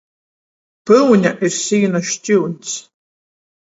Pyune 0.87 1.31
ir 1.51 1.55
sīna 1.59 2.05
škiuņs. 2.11 2.77